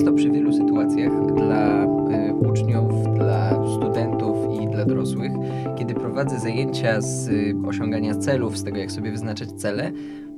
[0.00, 5.32] Często przy wielu sytuacjach dla y, uczniów, dla studentów i dla dorosłych,
[5.78, 9.92] kiedy prowadzę zajęcia z y, osiągania celów, z tego jak sobie wyznaczać cele,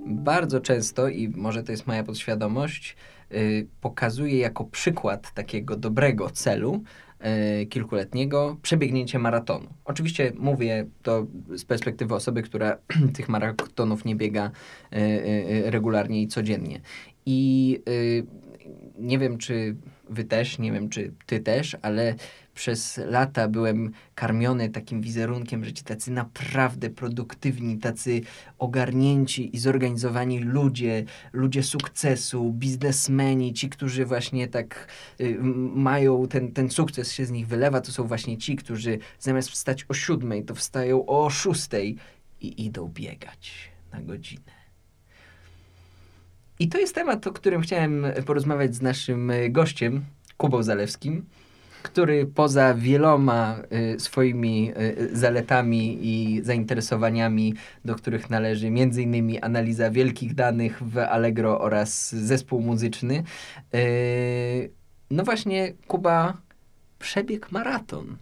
[0.07, 2.97] bardzo często, i może to jest moja podświadomość,
[3.33, 6.83] y, pokazuję jako przykład takiego dobrego celu,
[7.71, 9.67] kilkuletniego przebiegnięcie maratonu.
[9.85, 11.27] Oczywiście mówię to
[11.57, 12.79] z perspektywy osoby, która
[13.17, 14.51] tych maratonów nie biega
[15.65, 16.81] regularnie i codziennie.
[17.27, 17.79] I
[18.99, 19.77] nie wiem, czy
[20.11, 22.15] wy też, nie wiem, czy ty też, ale
[22.55, 28.21] przez lata byłem karmiony takim wizerunkiem, że ci tacy naprawdę produktywni, tacy
[28.59, 34.89] ogarnięci i zorganizowani ludzie, ludzie sukcesu, biznesmeni, ci, którzy właśnie tak
[35.21, 35.39] y,
[35.75, 39.85] mają, ten, ten sukces się z nich wylewa, to są właśnie ci, którzy zamiast wstać
[39.89, 41.97] o siódmej, to wstają o szóstej
[42.41, 44.52] i idą biegać na godzinę.
[46.63, 50.05] I to jest temat, o którym chciałem porozmawiać z naszym e, gościem,
[50.37, 51.25] Kubą Zalewskim,
[51.83, 53.57] który poza wieloma
[53.95, 59.39] y, swoimi y, zaletami i zainteresowaniami, do których należy m.in.
[59.43, 63.23] analiza wielkich danych w Allegro oraz zespół muzyczny,
[65.11, 66.37] no właśnie Kuba
[66.99, 68.17] przebiegł maraton.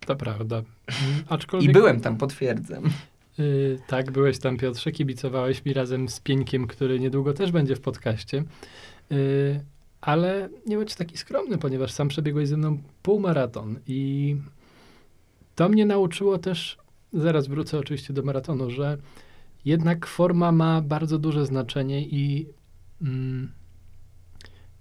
[0.00, 0.62] To prawda.
[1.28, 1.70] Aczkolwiek...
[1.70, 2.82] I byłem tam, potwierdzam.
[3.38, 7.80] Yy, tak, byłeś tam, Piotrze, kibicowałeś mi razem z Pieńkiem, który niedługo też będzie w
[7.80, 8.44] podcaście.
[9.10, 9.60] Yy,
[10.00, 14.36] ale nie bądź taki skromny, ponieważ sam przebiegłeś ze mną półmaraton i
[15.54, 16.78] to mnie nauczyło też,
[17.12, 18.98] zaraz wrócę oczywiście do maratonu, że
[19.64, 22.46] jednak forma ma bardzo duże znaczenie i
[23.02, 23.52] mm,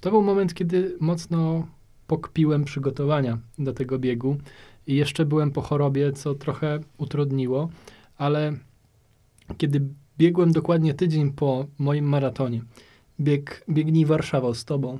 [0.02, 1.68] to był moment, kiedy mocno
[2.08, 4.38] pokpiłem przygotowania do tego biegu
[4.88, 7.70] i jeszcze byłem po chorobie, co trochę utrudniło
[8.18, 8.54] ale
[9.58, 9.82] kiedy
[10.18, 12.62] biegłem dokładnie tydzień po moim maratonie,
[13.20, 15.00] bieg, biegnij Warszawą z tobą,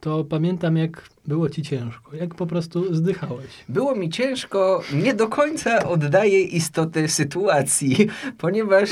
[0.00, 3.64] to pamiętam, jak było ci ciężko, jak po prostu zdychałeś.
[3.68, 7.96] Było mi ciężko, nie do końca oddaję istotę sytuacji,
[8.38, 8.90] ponieważ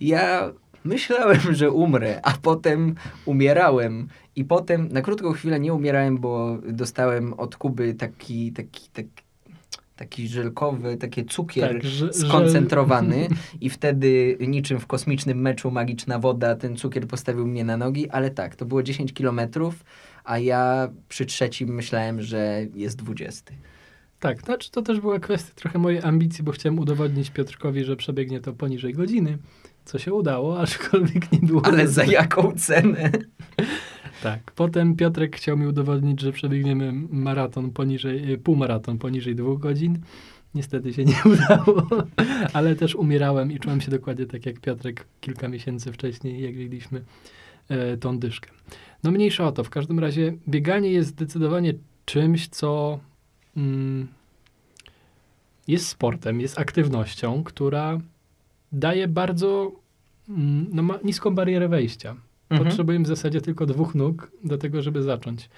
[0.00, 0.52] ja
[0.84, 2.94] myślałem, że umrę, a potem
[3.24, 4.08] umierałem.
[4.36, 9.24] I potem na krótką chwilę nie umierałem, bo dostałem od Kuby taki, taki, taki
[9.96, 13.28] taki żelkowy, taki cukier tak, skoncentrowany
[13.60, 18.30] i wtedy niczym w kosmicznym meczu magiczna woda, ten cukier postawił mnie na nogi, ale
[18.30, 19.84] tak, to było 10 kilometrów,
[20.24, 23.54] a ja przy trzecim myślałem, że jest 20.
[24.20, 28.40] Tak, znaczy to też była kwestia trochę mojej ambicji, bo chciałem udowodnić Piotrkowi, że przebiegnie
[28.40, 29.38] to poniżej godziny,
[29.84, 31.66] co się udało, aczkolwiek nie było...
[31.66, 33.10] Ale za jaką cenę?
[34.22, 34.52] Tak.
[34.52, 39.98] Potem Piotrek chciał mi udowodnić, że przebiegniemy maraton poniżej, e, półmaraton poniżej dwóch godzin.
[40.54, 41.86] Niestety się nie udało,
[42.52, 47.04] ale też umierałem i czułem się dokładnie tak jak Piotrek kilka miesięcy wcześniej, jak biegliśmy
[47.68, 48.50] e, tą dyszkę.
[49.02, 49.64] No mniejsza o to.
[49.64, 51.74] W każdym razie bieganie jest zdecydowanie
[52.04, 52.98] czymś, co
[53.56, 54.08] mm,
[55.68, 57.98] jest sportem, jest aktywnością, która
[58.74, 59.72] daje bardzo
[60.28, 62.16] mm, no, ma niską barierę wejścia.
[62.50, 62.68] Mhm.
[62.68, 65.50] Potrzebujemy w zasadzie tylko dwóch nóg do tego, żeby zacząć.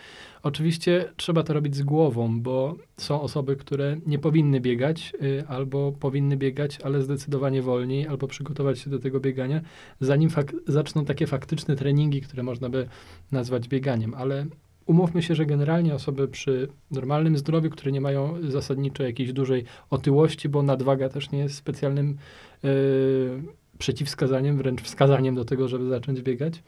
[0.43, 5.93] Oczywiście trzeba to robić z głową, bo są osoby, które nie powinny biegać, y, albo
[5.93, 9.61] powinny biegać, ale zdecydowanie wolniej, albo przygotować się do tego biegania,
[10.01, 10.31] zanim
[10.67, 12.89] zaczną takie faktyczne treningi, które można by
[13.33, 14.15] nazwać bieganiem.
[14.15, 14.47] Ale
[14.87, 20.49] umówmy się, że generalnie osoby przy normalnym zdrowiu, które nie mają zasadniczo jakiejś dużej otyłości,
[20.49, 22.17] bo nadwaga też nie jest specjalnym.
[22.63, 23.43] Yy,
[23.79, 26.63] przeciwwskazaniem, wręcz wskazaniem do tego, żeby zacząć biegać,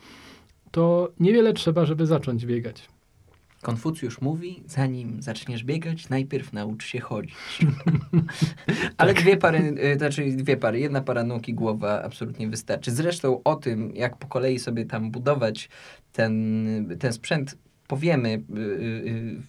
[0.70, 2.88] to niewiele trzeba, żeby zacząć biegać.
[3.62, 7.34] Konfucjusz mówi, zanim zaczniesz biegać, najpierw naucz się chodzić.
[8.98, 9.22] Ale tak.
[9.22, 9.58] dwie pary,
[9.94, 12.90] y, znaczy dwie pary, jedna para nóg i głowa absolutnie wystarczy.
[12.90, 15.68] Zresztą o tym, jak po kolei sobie tam budować
[16.12, 19.42] ten, ten sprzęt, powiemy yy,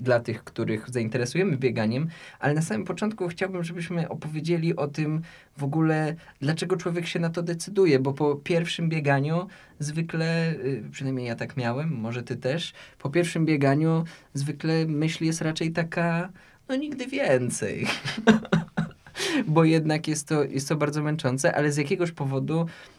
[0.00, 2.08] dla tych, których zainteresujemy bieganiem,
[2.38, 5.22] ale na samym początku chciałbym, żebyśmy opowiedzieli o tym
[5.56, 9.46] w ogóle, dlaczego człowiek się na to decyduje, bo po pierwszym bieganiu
[9.78, 15.40] zwykle, y, przynajmniej ja tak miałem, może ty też, po pierwszym bieganiu zwykle myśl jest
[15.40, 16.32] raczej taka,
[16.68, 17.86] no nigdy więcej.
[19.46, 22.95] bo jednak jest to, jest to bardzo męczące, ale z jakiegoś powodu Y,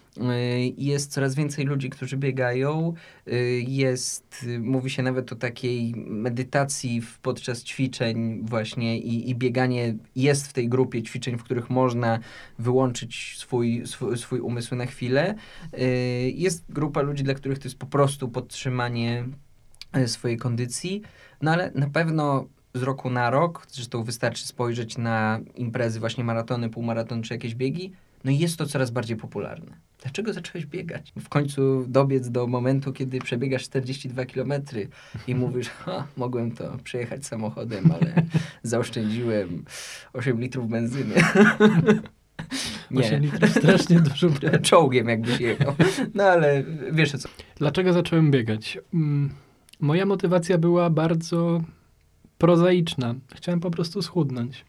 [0.77, 2.93] jest coraz więcej ludzi, którzy biegają.
[3.27, 10.47] Y, jest, mówi się nawet o takiej medytacji podczas ćwiczeń właśnie i, i bieganie jest
[10.47, 12.19] w tej grupie ćwiczeń, w których można
[12.59, 15.35] wyłączyć swój, swój, swój umysł na chwilę.
[15.73, 19.25] Y, jest grupa ludzi, dla których to jest po prostu podtrzymanie
[20.05, 21.01] swojej kondycji,
[21.41, 26.69] no ale na pewno z roku na rok, zresztą wystarczy spojrzeć na imprezy, właśnie maratony,
[26.69, 27.93] półmaratony czy jakieś biegi,
[28.23, 29.77] No jest to coraz bardziej popularne.
[30.07, 31.13] Dlaczego zacząłeś biegać?
[31.19, 34.54] W końcu dobiec do momentu, kiedy przebiegasz 42 km
[35.27, 38.13] i mówisz, ha, mogłem to przejechać samochodem, ale
[38.63, 39.65] zaoszczędziłem
[40.13, 41.15] 8 litrów benzyny.
[42.98, 44.30] 8 litrów strasznie dużo.
[44.62, 45.75] Czołgiem jakbyś jechał.
[46.13, 47.30] No ale wiesz o co.
[47.56, 48.77] Dlaczego zacząłem biegać?
[48.94, 49.30] Mm,
[49.80, 51.62] moja motywacja była bardzo
[52.38, 53.15] prozaiczna.
[53.36, 54.65] Chciałem po prostu schudnąć.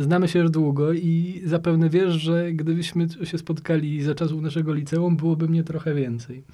[0.00, 5.16] Znamy się już długo i zapewne wiesz, że gdybyśmy się spotkali za czasów naszego liceum,
[5.16, 6.44] byłoby mnie trochę więcej.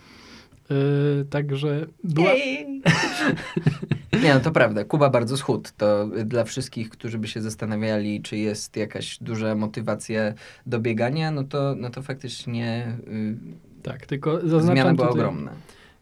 [0.71, 2.31] Yy, także była...
[4.23, 4.85] Nie, no to prawda.
[4.85, 5.71] Kuba bardzo schudł.
[5.77, 10.35] To dla wszystkich, którzy by się zastanawiali, czy jest jakaś duża motywacja
[10.67, 13.37] do biegania, no to, no to faktycznie yy,
[13.83, 15.53] tak, tylko zaznaczam zmiana była tutaj, ogromna.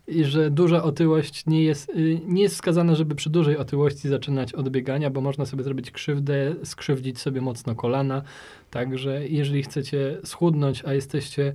[0.08, 4.52] I że duża otyłość nie jest, y, nie jest wskazana, żeby przy dużej otyłości zaczynać
[4.52, 8.22] od biegania, bo można sobie zrobić krzywdę, skrzywdzić sobie mocno kolana.
[8.70, 11.54] Także jeżeli chcecie schudnąć, a jesteście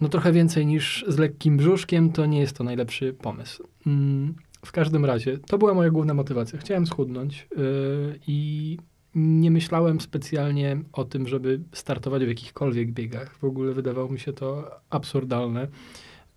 [0.00, 3.68] no trochę więcej niż z lekkim brzuszkiem, to nie jest to najlepszy pomysł.
[3.86, 6.58] Mm, w każdym razie, to była moja główna motywacja.
[6.58, 8.78] Chciałem schudnąć yy, i
[9.14, 13.36] nie myślałem specjalnie o tym, żeby startować w jakichkolwiek biegach.
[13.38, 15.68] W ogóle wydawało mi się to absurdalne.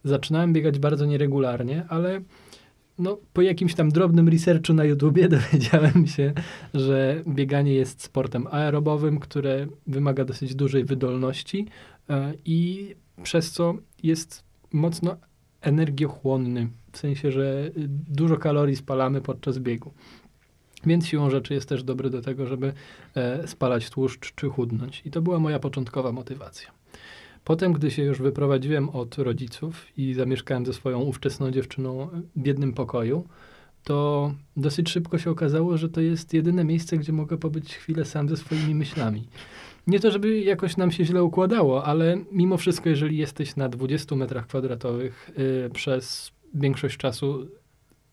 [0.03, 2.21] Zaczynałem biegać bardzo nieregularnie, ale
[2.99, 6.33] no, po jakimś tam drobnym researchu na YouTubie dowiedziałem się,
[6.73, 11.67] że bieganie jest sportem aerobowym, które wymaga dosyć dużej wydolności
[12.09, 12.15] yy,
[12.45, 13.73] i przez co
[14.03, 15.17] jest mocno
[15.61, 17.71] energiochłonny, w sensie, że
[18.09, 19.93] dużo kalorii spalamy podczas biegu.
[20.85, 22.73] Więc siłą rzeczy jest też dobry do tego, żeby
[23.15, 25.01] e, spalać tłuszcz czy chudnąć.
[25.05, 26.76] I to była moja początkowa motywacja.
[27.47, 32.73] Potem, gdy się już wyprowadziłem od rodziców i zamieszkałem ze swoją ówczesną dziewczyną w jednym
[32.73, 33.27] pokoju,
[33.83, 38.29] to dosyć szybko się okazało, że to jest jedyne miejsce, gdzie mogę pobyć chwilę sam
[38.29, 39.27] ze swoimi myślami.
[39.87, 44.15] Nie to, żeby jakoś nam się źle układało, ale mimo wszystko, jeżeli jesteś na 20
[44.15, 47.47] metrach kwadratowych yy, przez większość czasu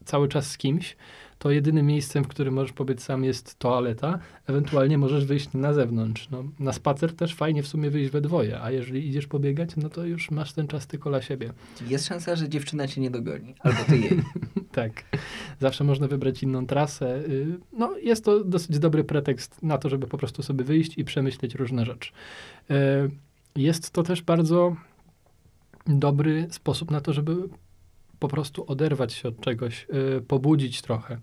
[0.05, 0.97] cały czas z kimś,
[1.45, 6.29] to jedynym miejscem, w którym możesz pobyć sam jest toaleta, ewentualnie możesz wyjść na zewnątrz.
[6.31, 9.89] No, na spacer też fajnie w sumie wyjść we dwoje, a jeżeli idziesz pobiegać, no
[9.89, 11.53] to już masz ten czas tylko dla siebie.
[11.89, 14.23] Jest szansa, że dziewczyna cię nie dogoni, albo ty jej.
[14.73, 15.05] tak.
[15.61, 17.17] Zawsze można wybrać inną trasę.
[17.17, 21.05] Y, no, jest to dosyć dobry pretekst na to, żeby po prostu sobie wyjść i
[21.05, 22.13] przemyśleć różne rzeczy.
[22.71, 22.75] Y,
[23.57, 24.77] jest to też bardzo
[25.87, 27.37] dobry sposób na to, żeby
[28.25, 29.87] po prostu oderwać się od czegoś,
[30.19, 31.19] y, pobudzić trochę.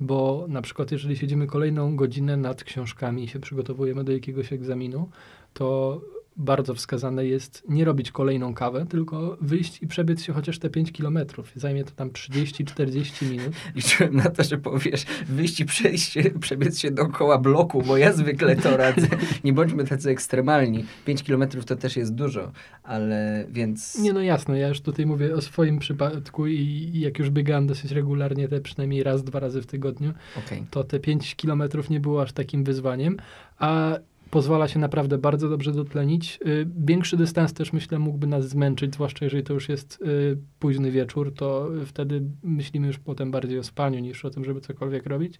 [0.00, 5.08] Bo na przykład, jeżeli siedzimy kolejną godzinę nad książkami i się przygotowujemy do jakiegoś egzaminu,
[5.54, 6.00] to
[6.38, 10.92] bardzo wskazane jest nie robić kolejną kawę, tylko wyjść i przebiec się chociaż te 5
[10.92, 11.52] kilometrów.
[11.54, 13.54] Zajmie to tam 30-40 minut.
[13.76, 18.12] Liczyłem na to, że powiesz, wyjść i przejść się, przebiec się dookoła bloku, bo ja
[18.12, 19.06] zwykle to radzę.
[19.44, 20.84] Nie bądźmy tacy ekstremalni.
[21.06, 22.52] 5 kilometrów to też jest dużo,
[22.82, 23.98] ale więc...
[23.98, 26.60] Nie, no jasne, ja już tutaj mówię o swoim przypadku i,
[26.94, 30.12] i jak już biegałem dosyć regularnie, te przynajmniej raz, dwa razy w tygodniu,
[30.46, 30.64] okay.
[30.70, 33.16] to te 5 kilometrów nie było aż takim wyzwaniem,
[33.58, 33.98] a
[34.30, 36.38] pozwala się naprawdę bardzo dobrze dotlenić.
[36.46, 40.90] Y, większy dystans też myślę mógłby nas zmęczyć, zwłaszcza jeżeli to już jest y, późny
[40.90, 45.38] wieczór, to wtedy myślimy już potem bardziej o spaniu niż o tym, żeby cokolwiek robić.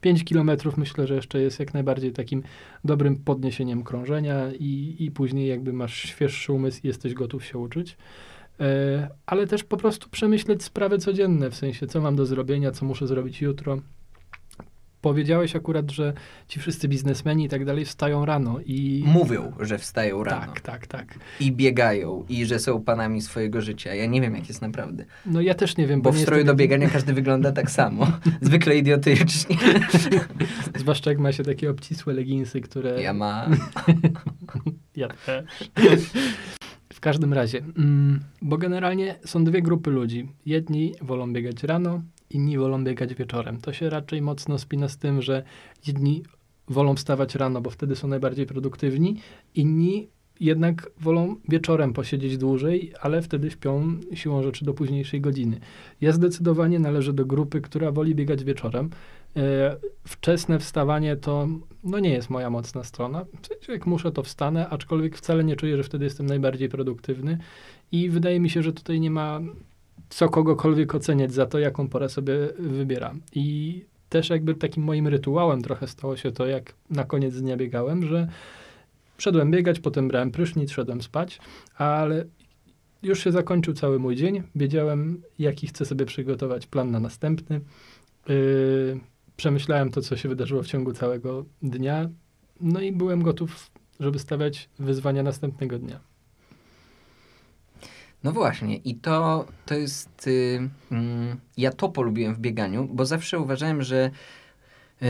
[0.00, 2.42] 5 kilometrów myślę, że jeszcze jest jak najbardziej takim
[2.84, 7.96] dobrym podniesieniem krążenia i, i później jakby masz świeższy umysł i jesteś gotów się uczyć.
[8.60, 12.86] E, ale też po prostu przemyśleć sprawy codzienne, w sensie co mam do zrobienia, co
[12.86, 13.78] muszę zrobić jutro,
[15.00, 16.12] powiedziałeś akurat, że
[16.48, 19.04] ci wszyscy biznesmeni i tak dalej wstają rano i...
[19.06, 20.46] Mówią, że wstają rano.
[20.46, 21.14] Tak, tak, tak.
[21.40, 23.94] I biegają i że są panami swojego życia.
[23.94, 25.04] Ja nie wiem, jak jest naprawdę.
[25.26, 26.02] No ja też nie wiem.
[26.02, 28.06] Bo, bo w stroju do biegania każdy wygląda tak samo.
[28.40, 29.56] Zwykle idiotycznie.
[30.80, 33.02] Zwłaszcza jak ma się takie obcisłe leginsy, które...
[33.02, 33.56] Ja mam.
[34.96, 35.44] ja też.
[36.92, 40.28] W każdym razie, mm, bo generalnie są dwie grupy ludzi.
[40.46, 43.60] Jedni wolą biegać rano, inni wolą biegać wieczorem.
[43.60, 45.42] To się raczej mocno spina z tym, że
[45.86, 46.22] jedni
[46.68, 49.16] wolą wstawać rano, bo wtedy są najbardziej produktywni,
[49.54, 50.08] inni
[50.40, 55.60] jednak wolą wieczorem posiedzieć dłużej, ale wtedy śpią siłą rzeczy do późniejszej godziny.
[56.00, 58.90] Ja zdecydowanie należę do grupy, która woli biegać wieczorem.
[59.36, 61.48] E, wczesne wstawanie to
[61.84, 63.26] no nie jest moja mocna strona.
[63.68, 67.38] Jak muszę, to wstanę, aczkolwiek wcale nie czuję, że wtedy jestem najbardziej produktywny
[67.92, 69.40] i wydaje mi się, że tutaj nie ma
[70.10, 73.14] co kogokolwiek oceniać za to, jaką porę sobie wybiera.
[73.34, 78.06] I też jakby takim moim rytuałem trochę stało się to, jak na koniec dnia biegałem,
[78.06, 78.28] że
[79.18, 81.38] szedłem biegać, potem brałem prysznic, szedłem spać,
[81.76, 82.24] ale
[83.02, 84.42] już się zakończył cały mój dzień.
[84.54, 87.60] Wiedziałem, jaki chcę sobie przygotować plan na następny.
[88.28, 89.00] Yy,
[89.36, 92.08] przemyślałem to, co się wydarzyło w ciągu całego dnia,
[92.60, 96.00] no i byłem gotów żeby stawiać wyzwania następnego dnia.
[98.24, 100.26] No właśnie, i to, to jest.
[100.26, 104.10] Y, mm, ja to polubiłem w bieganiu, bo zawsze uważałem, że
[105.02, 105.06] y,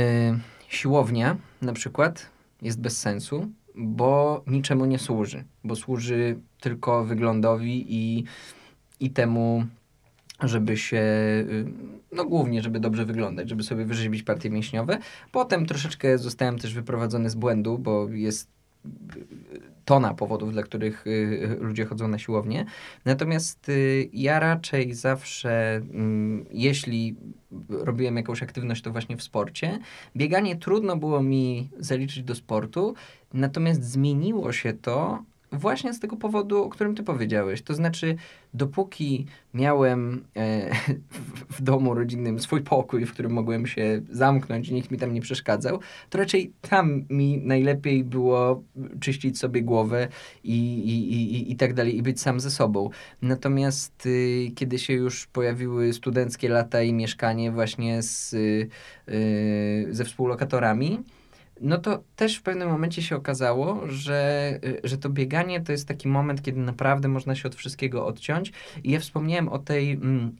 [0.69, 2.31] siłownia na przykład
[2.63, 8.25] jest bez sensu, bo niczemu nie służy, bo służy tylko wyglądowi i,
[9.01, 9.67] i temu,
[10.43, 11.65] żeby się, y,
[12.13, 14.99] no głównie, żeby dobrze wyglądać, żeby sobie wyrzeźbić partie mięśniowe.
[15.33, 18.60] Potem troszeczkę zostałem też wyprowadzony z błędu, bo jest
[19.85, 22.65] tona powodów, dla których y, ludzie chodzą na siłownię.
[23.05, 27.17] Natomiast y, ja raczej zawsze, mm, jeśli
[27.69, 29.79] robiłem jakąś aktywność, to właśnie w sporcie.
[30.17, 32.95] Bieganie trudno było mi zaliczyć do sportu,
[33.35, 35.23] natomiast zmieniło się to
[35.53, 37.63] Właśnie z tego powodu, o którym ty powiedziałeś.
[37.63, 38.17] To znaczy,
[38.55, 40.75] dopóki miałem e,
[41.11, 45.21] w, w, domu rodzinnym swój pokój, w którym mogłem się zamknąć, nikt mi tam nie
[45.21, 45.81] przeszkadzał,
[46.11, 48.63] to raczej tam mi najlepiej było
[49.01, 50.09] czyścić sobie głowę
[50.45, 52.91] i, i, i, i tak dalej, i być sam ze sobą.
[53.23, 58.69] Natomiast y, kiedy się już pojawiły studenckie lata i mieszkanie właśnie z, y,
[59.09, 61.05] y, ze współlokatorami,
[61.61, 65.89] no to też w pewnym momencie się okazało, że, y, że to bieganie to jest
[65.89, 68.53] taki moment, kiedy naprawdę można się od wszystkiego odciąć.
[68.85, 69.93] I ja wspomniałem o tej.
[69.93, 70.37] Mm,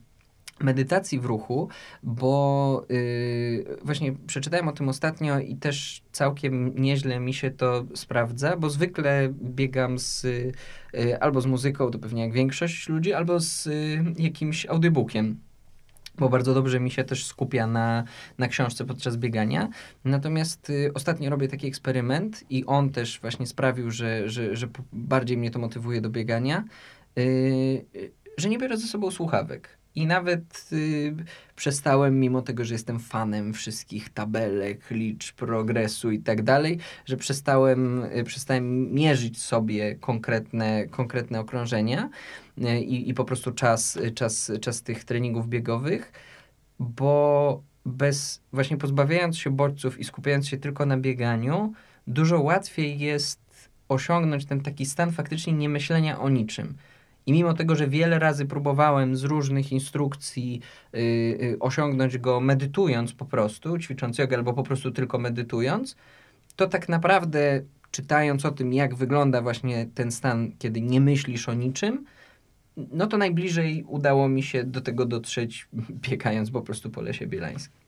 [0.63, 1.69] medytacji w ruchu,
[2.03, 8.57] bo yy, właśnie przeczytałem o tym ostatnio i też całkiem nieźle mi się to sprawdza,
[8.57, 13.65] bo zwykle biegam z yy, albo z muzyką, to pewnie jak większość ludzi, albo z
[13.65, 15.37] yy, jakimś audiobookiem
[16.17, 18.03] bo bardzo dobrze mi się też skupia na,
[18.37, 19.69] na książce podczas biegania.
[20.05, 25.37] Natomiast y, ostatnio robię taki eksperyment i on też właśnie sprawił, że, że, że bardziej
[25.37, 26.63] mnie to motywuje do biegania,
[27.17, 27.85] y,
[28.37, 29.81] że nie biorę ze sobą słuchawek.
[29.95, 31.15] I nawet y,
[31.55, 38.03] przestałem, mimo tego, że jestem fanem wszystkich tabelek, liczb, progresu i tak dalej, że przestałem,
[38.03, 44.83] y, przestałem mierzyć sobie konkretne, konkretne okrążenia y, i, i po prostu czas, czas, czas
[44.83, 46.11] tych treningów biegowych,
[46.79, 51.73] bo bez, właśnie pozbawiając się bodźców i skupiając się tylko na bieganiu,
[52.07, 53.39] dużo łatwiej jest
[53.89, 56.73] osiągnąć ten taki stan faktycznie niemyślenia o niczym.
[57.25, 60.61] I mimo tego, że wiele razy próbowałem z różnych instrukcji
[60.93, 65.95] yy, yy, osiągnąć go medytując po prostu, ćwicząc jogę albo po prostu tylko medytując,
[66.55, 71.53] to tak naprawdę czytając o tym, jak wygląda właśnie ten stan, kiedy nie myślisz o
[71.53, 72.05] niczym,
[72.77, 75.67] no to najbliżej udało mi się do tego dotrzeć,
[76.09, 77.81] biegając po prostu po lesie bielańskim.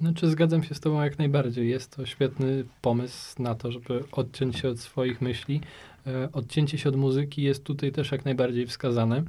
[0.00, 1.68] Znaczy zgadzam się z tobą jak najbardziej.
[1.68, 5.60] Jest to świetny pomysł na to, żeby odciąć się od swoich myśli.
[6.06, 9.22] E, odcięcie się od muzyki jest tutaj też jak najbardziej wskazane.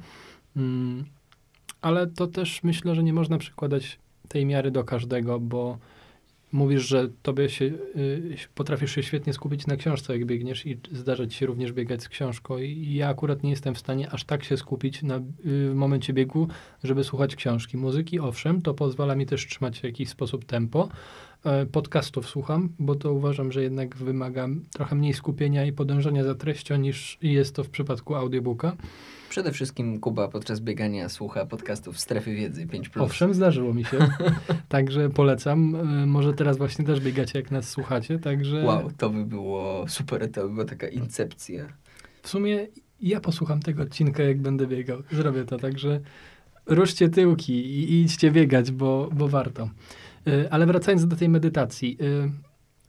[0.56, 1.04] Mm,
[1.80, 3.98] ale to też myślę, że nie można przykładać
[4.28, 5.78] tej miary do każdego, bo
[6.52, 11.26] mówisz, że tobie się, y, potrafisz się świetnie skupić na książce, jak biegniesz i zdarza
[11.26, 14.44] ci się również biegać z książką i ja akurat nie jestem w stanie aż tak
[14.44, 16.48] się skupić na, y, w momencie biegu,
[16.84, 17.76] żeby słuchać książki.
[17.76, 20.88] Muzyki, owszem, to pozwala mi też trzymać w jakiś sposób tempo.
[21.44, 26.34] E, podcastów słucham, bo to uważam, że jednak wymaga trochę mniej skupienia i podążania za
[26.34, 28.76] treścią niż jest to w przypadku audiobooka.
[29.36, 33.02] Przede wszystkim Kuba podczas biegania słucha podcastów Strefy Wiedzy 5+.
[33.02, 33.98] Owszem, zdarzyło mi się.
[34.68, 35.74] także polecam.
[35.74, 38.64] E, może teraz właśnie też biegacie, jak nas słuchacie, także...
[38.64, 41.66] Wow, to by było super, to by była taka incepcja.
[42.22, 42.66] W sumie
[43.00, 45.02] ja posłucham tego odcinka, jak będę biegał.
[45.12, 46.00] Zrobię to, także
[46.66, 49.70] ruszcie tyłki i idźcie biegać, bo, bo warto.
[50.26, 51.98] E, ale wracając do tej medytacji.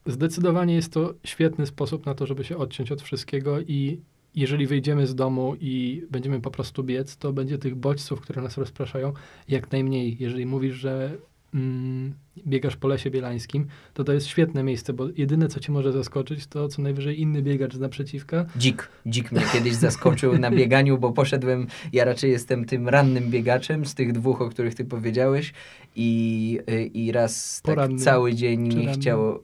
[0.06, 4.02] E, zdecydowanie jest to świetny sposób na to, żeby się odciąć od wszystkiego i
[4.38, 8.58] jeżeli wyjdziemy z domu i będziemy po prostu biec, to będzie tych bodźców, które nas
[8.58, 9.14] rozpraszają,
[9.48, 10.18] jak najmniej.
[10.20, 11.18] Jeżeli mówisz, że
[11.54, 12.14] mm,
[12.48, 16.48] biegasz po lesie bielańskim, to to jest świetne miejsce, bo jedyne, co cię może zaskoczyć,
[16.48, 18.46] to co najwyżej inny biegacz z naprzeciwka.
[18.58, 18.90] Dzik.
[19.06, 23.96] Dzik mnie kiedyś zaskoczył na bieganiu, bo poszedłem, ja raczej jestem tym rannym biegaczem z
[23.96, 25.54] tych dwóch, o których ty powiedziałeś
[25.96, 26.60] i,
[26.94, 29.42] i raz tak cały dzień nie chciało,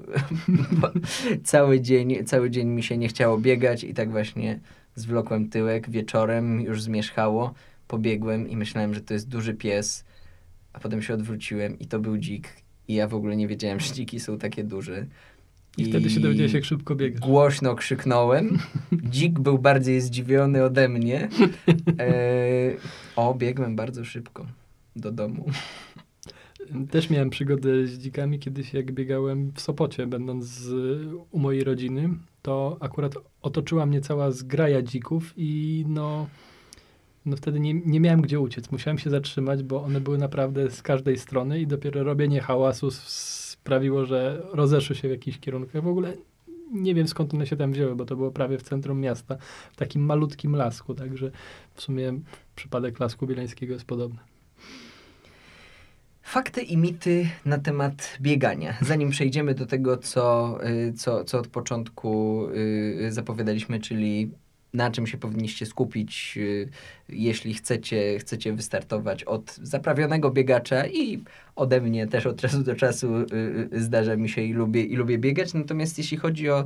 [1.44, 4.60] cały dzień, cały dzień mi się nie chciało biegać i tak właśnie
[4.96, 7.54] zwlokłem tyłek, wieczorem już zmierzchało,
[7.88, 10.06] pobiegłem i myślałem, że to jest duży pies,
[10.74, 12.50] a potem się odwróciłem i to był dzik
[12.88, 15.06] i ja w ogóle nie wiedziałem, że dziki są takie duże.
[15.78, 17.22] I, I wtedy się dowiedziałeś, jak szybko biegasz.
[17.22, 18.58] Głośno krzyknąłem.
[19.12, 21.30] Dzik był bardziej zdziwiony ode mnie.
[22.00, 22.16] E,
[23.16, 24.46] o, biegłem bardzo szybko
[24.96, 25.46] do domu.
[26.92, 30.74] Też miałem przygodę z dzikami kiedyś, jak biegałem w Sopocie, będąc z,
[31.32, 32.10] u mojej rodziny.
[32.44, 36.28] To akurat otoczyła mnie cała zgraja dzików i no,
[37.26, 38.72] no wtedy nie, nie miałem gdzie uciec.
[38.72, 44.06] Musiałem się zatrzymać, bo one były naprawdę z każdej strony i dopiero robienie hałasu sprawiło,
[44.06, 45.74] że rozeszły się w jakiś kierunek.
[45.74, 46.14] Ja w ogóle
[46.72, 49.38] nie wiem skąd one się tam wzięły, bo to było prawie w centrum miasta,
[49.72, 51.32] w takim malutkim lasku, także
[51.74, 52.20] w sumie
[52.56, 54.20] przypadek lasku bielańskiego jest podobny.
[56.24, 58.78] Fakty i mity na temat biegania.
[58.82, 64.32] Zanim przejdziemy do tego, co, y, co, co od początku y, zapowiadaliśmy, czyli
[64.74, 66.70] na czym się powinniście skupić, y,
[67.10, 71.24] jeśli chcecie, chcecie wystartować od zaprawionego biegacza i
[71.56, 73.08] ode mnie też od czasu do czasu
[73.72, 75.54] zdarza mi się i lubię, i lubię biegać.
[75.54, 76.66] Natomiast jeśli chodzi o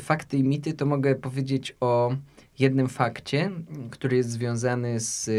[0.00, 2.16] fakty i mity, to mogę powiedzieć o
[2.58, 3.50] jednym fakcie,
[3.90, 5.30] który jest związany z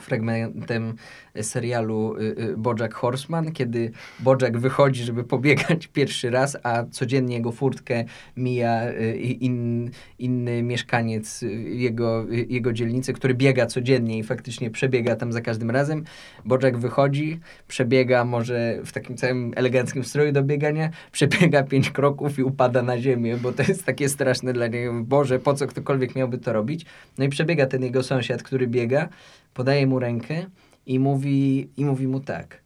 [0.00, 0.94] fragmentem
[1.42, 7.52] serialu y, y, Bojack Horseman, kiedy Bojack wychodzi, żeby pobiegać pierwszy raz, a codziennie jego
[7.52, 8.04] furtkę
[8.36, 8.92] mija
[9.40, 15.70] in, inny mieszkaniec jego, jego dzielnicy, który biega codziennie i faktycznie przebiega tam za każdym
[15.70, 16.04] razem.
[16.44, 22.42] Bojack wychodzi, przebiega może w takim całym eleganckim stroju do biegania, przebiega pięć kroków i
[22.42, 24.92] upada na ziemię, bo to jest takie straszne dla niego.
[25.04, 26.86] Boże, po co ktokolwiek miałby to robić?
[27.18, 29.08] No i przebiega ten jego sąsiad, który biega,
[29.56, 30.46] podaje mu rękę
[30.86, 32.60] i mówi, i mówi mu tak.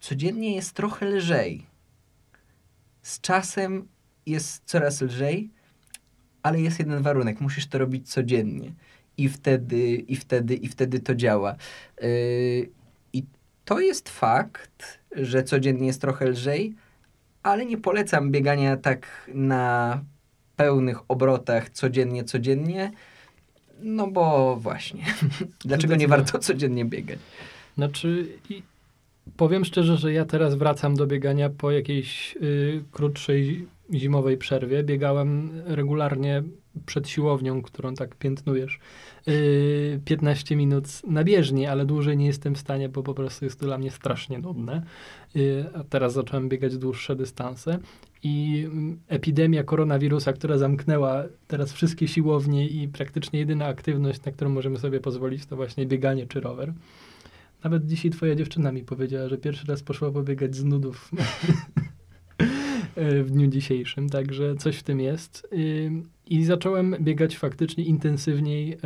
[0.00, 1.66] Codziennie jest trochę lżej.
[3.02, 3.88] Z czasem
[4.26, 5.50] jest coraz lżej,
[6.42, 7.40] ale jest jeden warunek.
[7.40, 8.72] Musisz to robić codziennie.
[9.16, 11.56] I wtedy, i wtedy, i wtedy to działa.
[12.02, 12.68] Yy,
[13.12, 13.24] I
[13.64, 16.74] to jest fakt, że codziennie jest trochę lżej,
[17.42, 20.04] ale nie polecam biegania tak na
[20.56, 22.92] pełnych obrotach codziennie, codziennie
[23.82, 25.04] no bo właśnie.
[25.64, 27.18] Dlaczego nie warto codziennie biegać?
[27.76, 28.62] Znaczy, i
[29.36, 34.82] powiem szczerze, że ja teraz wracam do biegania po jakiejś y, krótszej zimowej przerwie.
[34.82, 36.42] Biegałem regularnie
[36.86, 38.78] przed siłownią, którą tak piętnujesz,
[39.26, 43.60] yy, 15 minut na bieżni, ale dłużej nie jestem w stanie, bo po prostu jest
[43.60, 44.82] to dla mnie strasznie nudne.
[45.34, 47.78] Yy, a teraz zacząłem biegać dłuższe dystanse
[48.26, 54.50] i mm, epidemia koronawirusa, która zamknęła teraz wszystkie siłownie i praktycznie jedyna aktywność, na którą
[54.50, 56.72] możemy sobie pozwolić, to właśnie bieganie czy rower.
[57.64, 61.10] Nawet dzisiaj twoja dziewczyna mi powiedziała, że pierwszy raz poszła pobiegać z nudów
[63.24, 65.48] w dniu dzisiejszym, także coś w tym jest.
[66.26, 68.78] I zacząłem biegać faktycznie intensywniej e,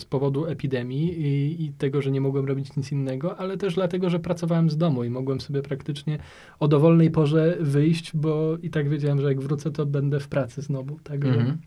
[0.00, 4.10] z powodu epidemii i, i, tego, że nie mogłem robić nic innego, ale też dlatego,
[4.10, 6.18] że pracowałem z domu i mogłem sobie praktycznie
[6.60, 10.62] o dowolnej porze wyjść, bo i tak wiedziałem, że jak wrócę, to będę w pracy
[10.62, 10.98] znowu.
[11.04, 11.58] Także mhm.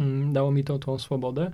[0.00, 0.32] mm.
[0.32, 1.50] dało mi to tą swobodę.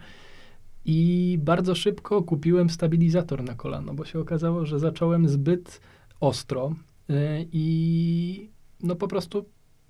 [0.85, 5.81] I bardzo szybko kupiłem stabilizator na kolano, bo się okazało, że zacząłem zbyt
[6.21, 6.73] ostro
[7.09, 7.17] yy,
[7.53, 8.51] i
[8.83, 9.45] no po prostu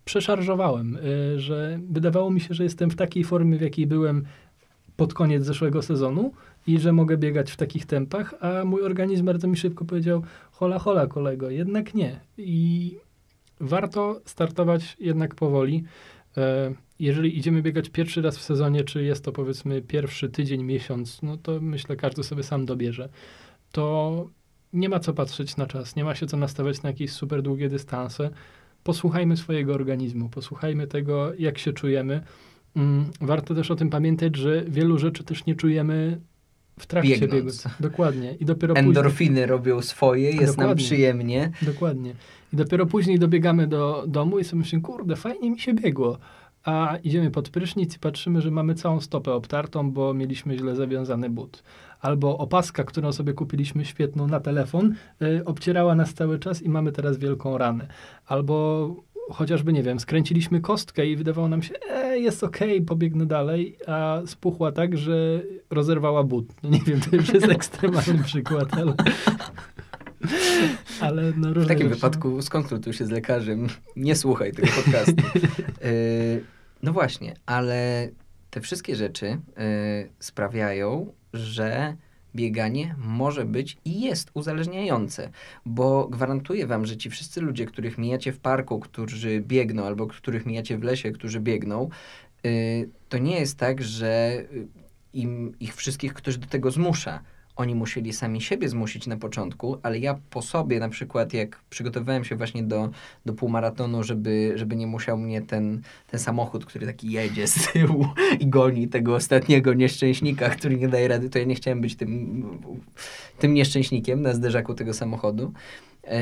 [0.05, 0.99] przeszarżowałem,
[1.33, 4.25] yy, że wydawało mi się, że jestem w takiej formie, w jakiej byłem
[4.98, 6.32] pod koniec zeszłego sezonu
[6.66, 10.78] i że mogę biegać w takich tempach, a mój organizm bardzo mi szybko powiedział, hola,
[10.78, 12.20] hola kolego, jednak nie.
[12.38, 12.96] I
[13.61, 15.84] warto startować jednak powoli.
[16.37, 21.22] E, jeżeli idziemy biegać pierwszy raz w sezonie, czy jest to powiedzmy pierwszy tydzień, miesiąc,
[21.22, 23.08] no to myślę każdy sobie sam dobierze,
[23.72, 24.26] to
[24.72, 27.68] nie ma co patrzeć na czas, nie ma się co nastawiać na jakieś super długie
[27.68, 28.30] dystanse.
[28.82, 32.22] Posłuchajmy swojego organizmu, posłuchajmy tego, jak się czujemy.
[32.76, 36.20] Mm, warto też o tym pamiętać, że wielu rzeczy też nie czujemy
[36.78, 37.35] w trakcie Biegnąc.
[37.35, 37.74] biegu.
[37.81, 38.35] Dokładnie.
[38.40, 39.46] I dopiero Endorfiny później...
[39.46, 40.66] robią swoje, jest Dokładnie.
[40.66, 41.50] nam przyjemnie.
[41.62, 42.14] Dokładnie.
[42.52, 46.18] I dopiero później dobiegamy do domu i sobie myślimy, kurde, fajnie mi się biegło.
[46.64, 51.31] A idziemy pod prysznic i patrzymy, że mamy całą stopę obtartą, bo mieliśmy źle zawiązany
[51.31, 51.62] but.
[52.00, 56.92] Albo opaska, którą sobie kupiliśmy świetną na telefon, yy, obcierała nas cały czas i mamy
[56.92, 57.88] teraz wielką ranę.
[58.26, 58.96] Albo
[59.31, 63.77] chociażby, nie wiem, skręciliśmy kostkę i wydawało nam się, e, jest okej, okay, pobiegnę dalej,
[63.87, 66.47] a spuchła tak, że rozerwała but.
[66.62, 68.95] No nie wiem, to już jest ekstremalny przykład, ale...
[71.01, 71.95] ale no, w takim rzeczy.
[71.95, 75.23] wypadku skonsultuj się z lekarzem, nie słuchaj tego podcastu.
[75.35, 76.45] yy,
[76.83, 78.09] no właśnie, ale
[78.51, 79.38] te wszystkie rzeczy yy,
[80.19, 81.97] sprawiają, że
[82.35, 85.31] bieganie może być i jest uzależniające,
[85.67, 90.47] bo gwarantuję wam, że ci wszyscy ludzie, których mijacie w parku, którzy biegną, albo których
[90.47, 91.88] mijacie w lesie, którzy biegną,
[92.45, 92.51] yy,
[93.09, 94.43] to nie jest tak, że
[95.12, 97.23] im, ich wszystkich ktoś do tego zmusza
[97.59, 102.25] oni musieli sami siebie zmusić na początku, ale ja po sobie na przykład, jak przygotowywałem
[102.25, 102.90] się właśnie do,
[103.27, 108.07] do półmaratonu, żeby, żeby nie musiał mnie ten, ten samochód, który taki jedzie z tyłu
[108.40, 112.42] i goni tego ostatniego nieszczęśnika, który nie daje rady, to ja nie chciałem być tym,
[113.38, 115.53] tym nieszczęśnikiem na zderzaku tego samochodu.
[116.05, 116.18] E,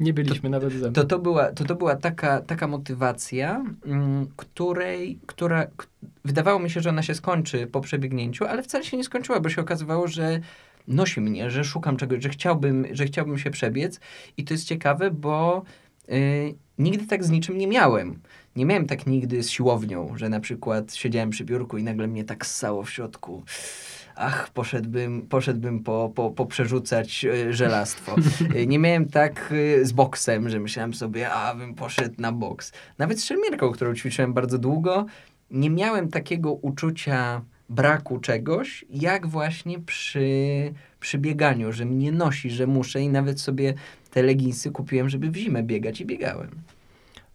[0.00, 0.92] nie byliśmy to, nawet ze mną.
[0.92, 5.66] To, to, była, to, to była taka, taka motywacja, mm, której, która
[6.24, 9.48] wydawało mi się, że ona się skończy po przebiegnięciu, ale wcale się nie skończyła, bo
[9.48, 10.40] się okazywało, że
[10.88, 14.00] nosi mnie, że szukam czegoś, że chciałbym, że chciałbym się przebiec.
[14.36, 15.62] I to jest ciekawe, bo
[16.08, 18.18] Yy, nigdy tak z niczym nie miałem.
[18.56, 22.24] Nie miałem tak nigdy z siłownią, że na przykład siedziałem przy biurku i nagle mnie
[22.24, 23.44] tak ssało w środku.
[24.16, 26.48] Ach, poszedłbym, poszedłbym po, po, po
[27.22, 28.16] yy, żelastwo.
[28.54, 32.72] Yy, nie miałem tak yy, z boksem, że myślałem sobie, a bym poszedł na boks.
[32.98, 35.06] Nawet z szermierką, którą ćwiczyłem bardzo długo,
[35.50, 40.28] nie miałem takiego uczucia braku czegoś, jak właśnie przy,
[41.00, 43.74] przy bieganiu, że mnie nosi, że muszę i nawet sobie
[44.10, 46.50] te leginsy kupiłem, żeby w zimę biegać i biegałem.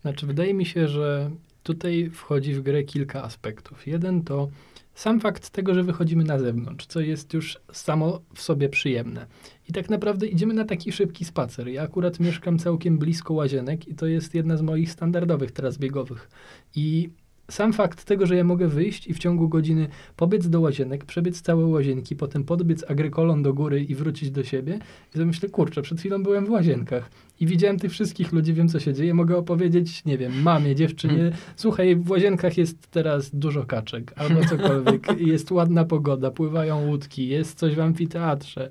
[0.02, 1.32] Znaczy, wydaje mi się, że
[1.63, 3.88] tutaj wchodzi w grę kilka aspektów.
[3.88, 4.50] Jeden to
[4.96, 9.26] sam fakt tego, że wychodzimy na zewnątrz, co jest już samo w sobie przyjemne.
[9.70, 11.68] I tak naprawdę idziemy na taki szybki spacer.
[11.68, 16.30] Ja akurat mieszkam całkiem blisko łazienek i to jest jedna z moich standardowych tras biegowych.
[16.76, 17.10] I
[17.52, 21.42] sam fakt tego, że ja mogę wyjść i w ciągu godziny pobiec do łazienek, przebiec
[21.42, 24.80] całe łazienki, potem podbiec agrykolą do góry i wrócić do siebie.
[25.16, 27.10] I to myślę, kurczę, przed chwilą byłem w łazienkach
[27.40, 31.18] i widziałem tych wszystkich ludzi, wiem co się dzieje, mogę opowiedzieć, nie wiem, mamie, dziewczynie,
[31.18, 31.34] hmm.
[31.56, 37.58] słuchaj, w łazienkach jest teraz dużo kaczek albo cokolwiek, jest ładna pogoda, pływają łódki, jest
[37.58, 38.70] coś w amfiteatrze,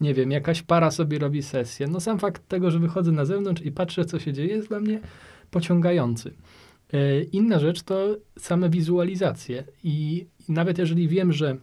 [0.00, 1.86] nie wiem, jakaś para sobie robi sesję.
[1.86, 4.80] No sam fakt tego, że wychodzę na zewnątrz i patrzę, co się dzieje, jest dla
[4.80, 5.00] mnie
[5.50, 6.32] pociągający.
[6.92, 9.64] E, inna rzecz to same wizualizacje.
[9.84, 11.56] I nawet jeżeli wiem, że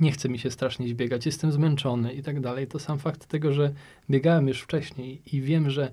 [0.00, 3.52] nie chce mi się strasznie biegać, jestem zmęczony i tak dalej, to sam fakt tego,
[3.52, 3.72] że
[4.10, 5.90] biegałem już wcześniej i wiem, że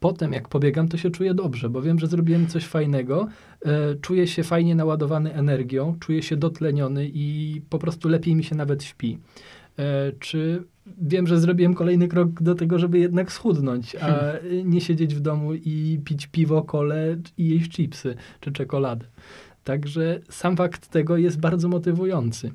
[0.00, 3.28] potem jak pobiegam, to się czuję dobrze, bo wiem, że zrobiłem coś fajnego,
[3.64, 8.54] e, czuję się fajnie naładowany energią, czuję się dotleniony i po prostu lepiej mi się
[8.54, 9.18] nawet śpi.
[9.78, 10.62] E, czy
[10.98, 14.70] wiem, że zrobiłem kolejny krok do tego, żeby jednak schudnąć, a hmm.
[14.70, 19.06] nie siedzieć w domu i pić piwo, kole i jeść chipsy czy czekoladę.
[19.64, 22.50] Także sam fakt tego jest bardzo motywujący.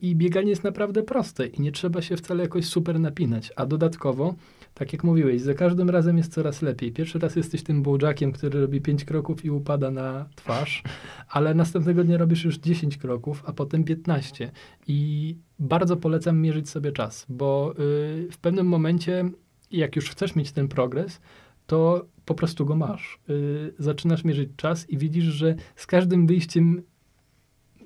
[0.00, 3.52] I bieganie jest naprawdę proste i nie trzeba się wcale jakoś super napinać.
[3.56, 4.34] A dodatkowo,
[4.74, 6.92] tak jak mówiłeś, za każdym razem jest coraz lepiej.
[6.92, 10.82] Pierwszy raz jesteś tym bułdżakiem, który robi 5 kroków i upada na twarz,
[11.28, 14.50] ale następnego dnia robisz już 10 kroków, a potem 15.
[14.86, 19.30] I bardzo polecam mierzyć sobie czas, bo yy, w pewnym momencie,
[19.70, 21.20] jak już chcesz mieć ten progres,
[21.66, 23.20] to po prostu go masz.
[23.28, 26.82] Yy, zaczynasz mierzyć czas i widzisz, że z każdym wyjściem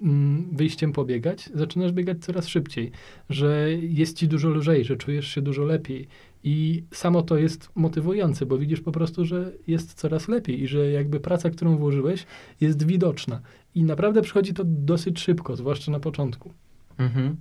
[0.03, 2.91] mm, wyjściem pobiegać, zaczynasz biegać coraz szybciej,
[3.31, 6.09] że jest ci dużo lżej, że czujesz się dużo lepiej.
[6.45, 10.91] I samo to jest motywujące, bo widzisz po prostu, że jest coraz lepiej i że
[10.91, 12.27] jakby praca, którą włożyłeś,
[12.61, 13.41] jest widoczna.
[13.75, 16.53] I naprawdę przychodzi to dosyć szybko, zwłaszcza na początku.
[17.03, 17.37] Mhm.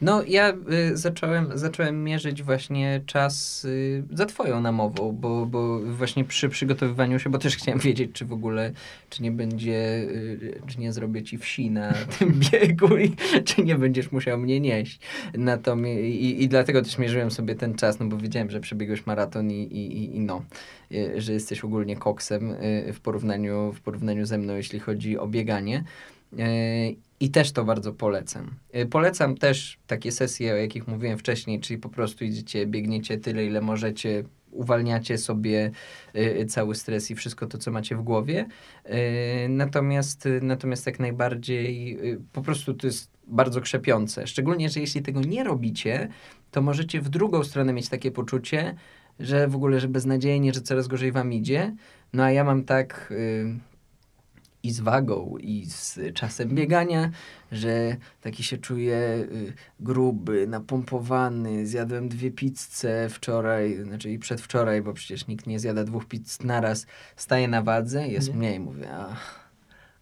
[0.00, 0.52] No, ja
[0.92, 7.18] y, zacząłem, zacząłem mierzyć właśnie czas y, za twoją namową, bo, bo właśnie przy przygotowywaniu
[7.18, 8.72] się, bo też chciałem wiedzieć, czy w ogóle,
[9.10, 13.74] czy nie będzie, y, czy nie zrobię ci wsi na tym biegu i czy nie
[13.74, 15.00] będziesz musiał mnie nieść.
[15.34, 19.50] Natomiast, i, i dlatego też mierzyłem sobie ten czas, no bo wiedziałem, że przebiegłeś maraton
[19.50, 20.42] i, i, i no,
[20.92, 25.26] y, że jesteś ogólnie koksem y, w porównaniu, w porównaniu ze mną, jeśli chodzi o
[25.26, 25.84] bieganie.
[27.22, 28.54] Y, i też to bardzo polecam.
[28.76, 33.46] Y, polecam też takie sesje, o jakich mówiłem wcześniej, czyli po prostu idziecie, biegniecie tyle,
[33.46, 35.70] ile możecie, uwalniacie sobie
[36.16, 38.46] y, cały stres i wszystko to, co macie w głowie.
[38.86, 41.98] Y, natomiast, natomiast jak najbardziej
[42.32, 44.26] po prostu to jest bardzo krzepiące.
[44.26, 46.08] Szczególnie, że jeśli tego nie robicie,
[46.50, 48.74] to możecie w drugą stronę mieć takie poczucie,
[49.20, 51.74] że w ogóle, że beznadziejnie, że coraz gorzej wam idzie.
[52.12, 53.12] No a ja mam tak,
[54.66, 57.10] i z wagą, i z czasem biegania,
[57.52, 61.66] że taki się czuję y, gruby, napompowany.
[61.66, 66.86] Zjadłem dwie pizze wczoraj, znaczy i przedwczoraj, bo przecież nikt nie zjada dwóch pizz naraz.
[67.16, 68.34] Staję na wadze, jest nie.
[68.34, 69.50] mniej, mówię, ach,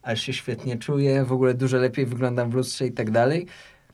[0.02, 3.46] aż się świetnie czuję, w ogóle dużo lepiej wyglądam w lustrze i tak dalej.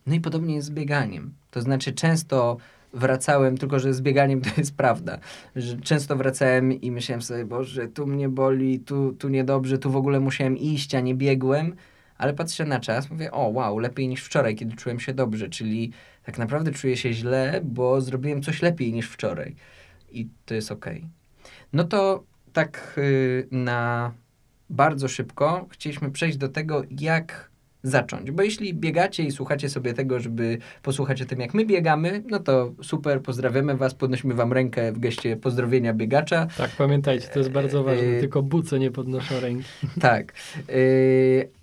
[0.07, 1.35] No i podobnie jest z bieganiem.
[1.51, 2.57] To znaczy często
[2.93, 5.19] wracałem, tylko że z bieganiem to jest prawda,
[5.57, 9.97] że często wracałem i myślałem sobie, boże, tu mnie boli, tu, tu niedobrze, tu w
[9.97, 11.75] ogóle musiałem iść, a nie biegłem,
[12.19, 15.93] ale patrzę na czas, mówię, o wow, lepiej niż wczoraj, kiedy czułem się dobrze, czyli
[16.23, 19.55] tak naprawdę czuję się źle, bo zrobiłem coś lepiej niż wczoraj
[20.13, 20.73] i to jest.
[20.73, 21.09] Okay.
[21.73, 24.13] No to tak yy, na
[24.71, 27.50] bardzo szybko chcieliśmy przejść do tego, jak
[27.83, 28.31] zacząć.
[28.31, 32.39] Bo jeśli biegacie i słuchacie sobie tego, żeby posłuchać o tym, jak my biegamy, no
[32.39, 36.47] to super, pozdrawiamy was, podnosimy wam rękę w geście pozdrowienia biegacza.
[36.57, 39.65] Tak, pamiętajcie, to jest bardzo ważne, e, tylko buce nie podnoszą ręki.
[40.01, 40.33] Tak,
[40.69, 40.73] e,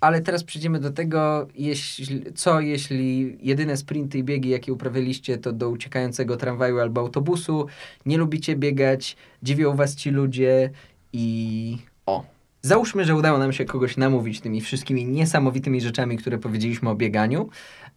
[0.00, 5.52] ale teraz przejdziemy do tego, jeśli, co jeśli jedyne sprinty i biegi, jakie uprawialiście, to
[5.52, 7.66] do uciekającego tramwaju albo autobusu,
[8.06, 10.70] nie lubicie biegać, dziwią was ci ludzie
[11.12, 12.24] i o,
[12.62, 17.48] Załóżmy, że udało nam się kogoś namówić tymi wszystkimi niesamowitymi rzeczami, które powiedzieliśmy o bieganiu.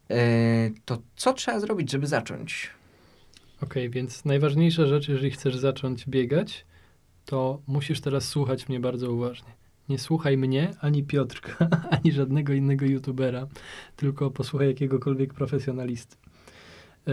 [0.09, 0.15] Yy,
[0.85, 2.69] to co trzeba zrobić, żeby zacząć?
[3.57, 6.65] Okej, okay, więc najważniejsza rzecz, jeżeli chcesz zacząć biegać,
[7.25, 9.49] to musisz teraz słuchać mnie bardzo uważnie.
[9.89, 11.67] Nie słuchaj mnie, ani Piotrka,
[12.01, 13.47] ani żadnego innego youtubera,
[13.95, 16.15] tylko posłuchaj jakiegokolwiek profesjonalisty.
[17.07, 17.11] E,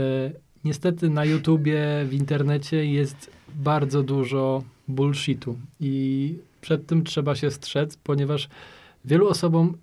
[0.65, 7.97] niestety na YouTubie, w internecie jest bardzo dużo bullshitu i przed tym trzeba się strzec,
[7.97, 8.49] ponieważ
[9.05, 9.75] wielu osobom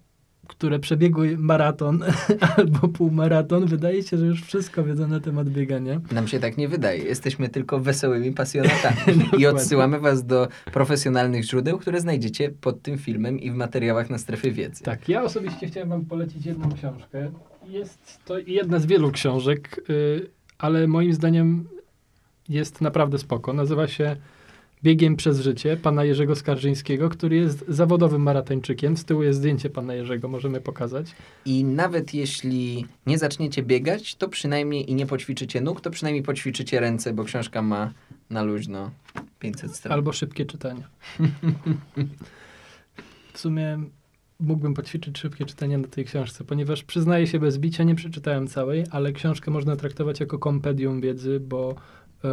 [0.47, 2.03] które przebiegły maraton
[2.57, 6.01] albo półmaraton, wydaje się, że już wszystko wiedzą na temat biegania.
[6.11, 7.03] Nam się tak nie wydaje.
[7.03, 9.29] Jesteśmy tylko wesołymi pasjonatami.
[9.37, 14.17] I odsyłamy was do profesjonalnych źródeł, które znajdziecie pod tym filmem i w materiałach na
[14.17, 14.83] strefie wiedzy.
[14.83, 17.31] Tak, ja osobiście chciałem wam polecić jedną książkę.
[17.67, 21.67] Jest to jedna z wielu książek, yy, ale moim zdaniem
[22.49, 23.53] jest naprawdę spoko.
[23.53, 24.15] Nazywa się
[24.85, 28.97] biegiem przez życie pana Jerzego Skarżyńskiego, który jest zawodowym maratończykiem.
[28.97, 31.07] Z tyłu jest zdjęcie pana Jerzego, możemy pokazać.
[31.45, 36.79] I nawet jeśli nie zaczniecie biegać, to przynajmniej i nie poćwiczycie nóg, to przynajmniej poćwiczycie
[36.79, 37.93] ręce, bo książka ma
[38.29, 38.91] na luźno
[39.39, 39.93] 500 stron.
[39.93, 40.83] Albo szybkie czytanie.
[43.33, 43.79] w sumie
[44.39, 48.83] mógłbym poćwiczyć szybkie czytanie na tej książce, ponieważ przyznaję się bez bicia, nie przeczytałem całej,
[48.91, 51.75] ale książkę można traktować jako kompedium wiedzy, bo
[52.23, 52.29] yy,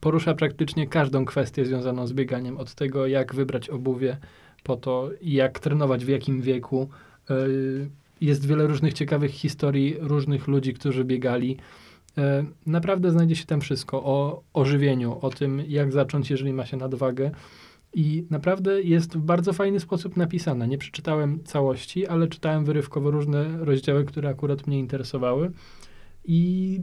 [0.00, 2.58] porusza praktycznie każdą kwestię związaną z bieganiem.
[2.58, 4.16] Od tego, jak wybrać obuwie,
[4.62, 6.88] po to, jak trenować, w jakim wieku.
[7.30, 7.34] E,
[8.20, 11.56] jest wiele różnych ciekawych historii różnych ludzi, którzy biegali.
[12.18, 16.66] E, naprawdę znajdzie się tam wszystko o, o żywieniu, o tym, jak zacząć, jeżeli ma
[16.66, 17.30] się nadwagę.
[17.94, 20.68] I naprawdę jest w bardzo fajny sposób napisane.
[20.68, 25.50] Nie przeczytałem całości, ale czytałem wyrywkowo różne rozdziały, które akurat mnie interesowały.
[26.24, 26.80] I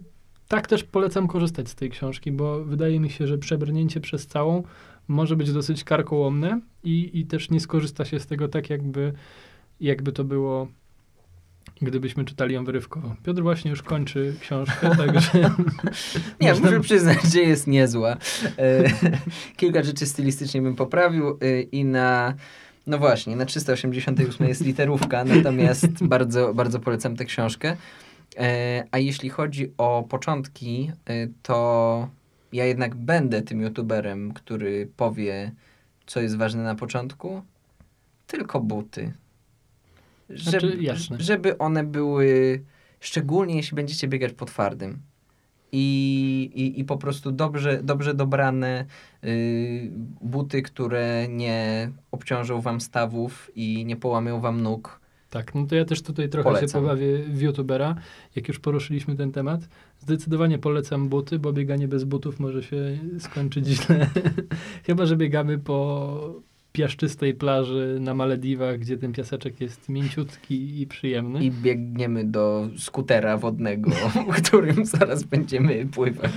[0.47, 4.63] tak też polecam korzystać z tej książki, bo wydaje mi się, że przebrnięcie przez całą
[5.07, 9.13] może być dosyć karkołomne i, i też nie skorzysta się z tego tak, jakby,
[9.79, 10.67] jakby to było
[11.81, 13.15] gdybyśmy czytali ją wyrywkowo.
[13.23, 15.29] Piotr właśnie już kończy książkę, także...
[16.41, 16.67] Nie, można...
[16.67, 18.17] muszę przyznać, że jest niezła.
[18.57, 18.83] E,
[19.57, 22.33] kilka rzeczy stylistycznie bym poprawił e, i na...
[22.87, 27.77] No właśnie, na 388 jest literówka, natomiast bardzo, bardzo polecam tę książkę.
[28.37, 32.09] E, a jeśli chodzi o początki, e, to
[32.53, 35.51] ja jednak będę tym youtuberem, który powie,
[36.05, 37.41] co jest ważne na początku.
[38.27, 39.13] Tylko buty.
[40.29, 42.61] Żeby, znaczy, żeby one były,
[42.99, 44.99] szczególnie jeśli będziecie biegać po twardym.
[45.71, 48.85] I, i, i po prostu dobrze, dobrze dobrane
[49.23, 49.91] y,
[50.21, 55.02] buty, które nie obciążą wam stawów i nie połamią wam nóg
[55.33, 56.67] tak, no to ja też tutaj trochę polecam.
[56.67, 57.95] się pobawię w youtubera,
[58.35, 59.61] jak już poruszyliśmy ten temat.
[59.99, 64.09] Zdecydowanie polecam buty, bo bieganie bez butów może się skończyć źle.
[64.87, 66.41] Chyba, że biegamy po
[66.73, 71.43] piaszczystej plaży na Malediwach, gdzie ten piaseczek jest mięciutki i przyjemny.
[71.43, 73.91] I biegniemy do skutera wodnego,
[74.43, 76.31] którym zaraz będziemy pływać.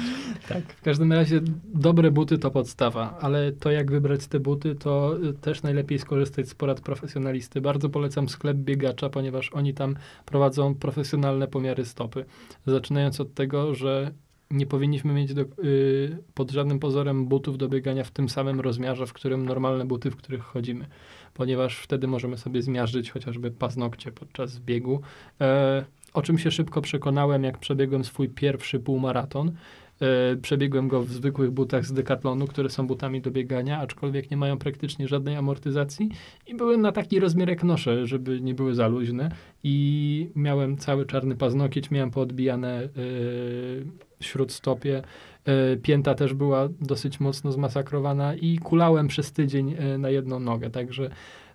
[0.48, 1.40] Tak, w każdym razie
[1.74, 6.48] dobre buty to podstawa, ale to jak wybrać te buty, to y, też najlepiej skorzystać
[6.48, 7.60] z porad profesjonalisty.
[7.60, 12.24] Bardzo polecam sklep biegacza, ponieważ oni tam prowadzą profesjonalne pomiary stopy.
[12.66, 14.10] Zaczynając od tego, że
[14.50, 19.06] nie powinniśmy mieć do, y, pod żadnym pozorem butów do biegania w tym samym rozmiarze,
[19.06, 20.86] w którym normalne buty, w których chodzimy,
[21.34, 25.00] ponieważ wtedy możemy sobie zmiażdżyć chociażby paznokcie podczas biegu.
[25.40, 29.52] E, o czym się szybko przekonałem, jak przebiegłem swój pierwszy półmaraton.
[30.00, 34.36] E, przebiegłem go w zwykłych butach z Decathlonu, które są butami do biegania, aczkolwiek nie
[34.36, 36.08] mają praktycznie żadnej amortyzacji
[36.46, 39.30] i były na taki rozmiar jak noszę, żeby nie były za luźne
[39.62, 45.02] i miałem cały czarny paznokieć, miałem poodbijane yy, śródstopie,
[45.46, 50.70] yy, pięta też była dosyć mocno zmasakrowana i kulałem przez tydzień yy, na jedną nogę,
[50.70, 51.10] także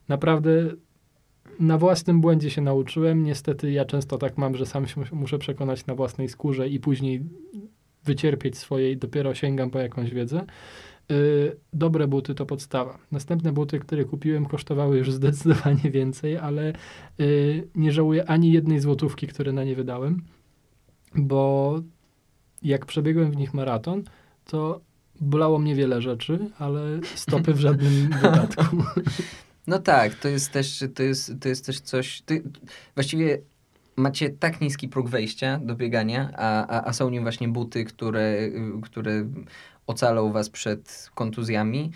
[0.07, 0.51] naprawdę
[1.59, 3.23] na własnym błędzie się nauczyłem.
[3.23, 7.23] Niestety ja często tak mam, że sam się muszę przekonać na własnej skórze i później
[8.03, 10.45] wycierpieć swoje i dopiero sięgam po jakąś wiedzę.
[11.09, 12.97] Yy, dobre buty to podstawa.
[13.11, 16.73] Następne buty, które kupiłem, kosztowały już zdecydowanie więcej, ale
[17.75, 20.21] nie żałuję ani jednej złotówki, które na nie wydałem,
[21.15, 21.81] bo
[22.61, 24.03] jak przebiegłem w nich maraton,
[24.45, 24.81] to
[25.21, 28.63] bolało mnie wiele rzeczy, ale stopy w żadnym wypadku.
[29.67, 32.21] No tak, to jest też, to jest, to jest też coś.
[32.21, 32.43] Ty,
[32.95, 33.41] właściwie
[33.95, 38.37] macie tak niski próg wejścia do biegania, a, a, a są nim właśnie buty, które,
[38.81, 39.25] które
[39.87, 41.91] ocalą was przed kontuzjami,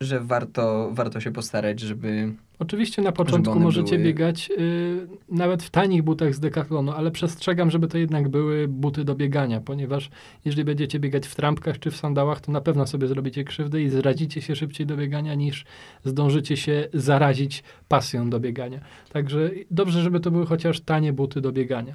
[0.00, 2.32] że warto, warto się postarać, żeby,
[2.64, 4.04] Oczywiście na początku możecie były...
[4.04, 9.04] biegać y, nawet w tanich butach z Decathlonu, ale przestrzegam, żeby to jednak były buty
[9.04, 10.10] do biegania, ponieważ
[10.44, 13.88] jeżeli będziecie biegać w trampkach czy w sandałach, to na pewno sobie zrobicie krzywdę i
[13.88, 15.64] zrazicie się szybciej do biegania, niż
[16.04, 18.80] zdążycie się zarazić pasją do biegania.
[19.12, 21.94] Także dobrze, żeby to były chociaż tanie buty do biegania.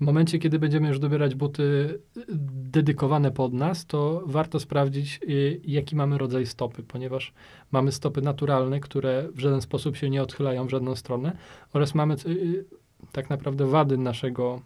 [0.00, 5.60] W momencie, kiedy będziemy już dobierać buty y, dedykowane pod nas, to warto sprawdzić, y,
[5.64, 7.32] jaki mamy rodzaj stopy, ponieważ
[7.72, 11.36] mamy stopy naturalne, które w żaden sposób się nie odchylają w żadną stronę,
[11.72, 12.64] oraz mamy y,
[13.12, 14.62] tak naprawdę wady naszego